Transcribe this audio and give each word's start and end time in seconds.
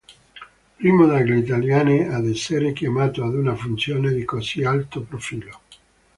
Primo 0.79 1.05
degli 1.05 1.33
italiani 1.37 2.05
ad 2.07 2.27
essere 2.27 2.73
chiamato 2.73 3.23
ad 3.23 3.35
una 3.35 3.53
funzione 3.53 4.11
di 4.13 4.25
così 4.25 4.63
alto 4.63 5.01
profilo. 5.03 5.59